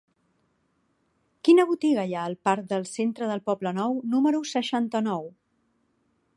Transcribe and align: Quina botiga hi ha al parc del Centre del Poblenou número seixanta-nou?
Quina 1.47 1.65
botiga 1.73 2.05
hi 2.09 2.15
ha 2.19 2.23
al 2.31 2.37
parc 2.49 2.67
del 2.73 2.87
Centre 2.93 3.29
del 3.33 3.45
Poblenou 3.51 4.01
número 4.17 4.43
seixanta-nou? 4.55 5.33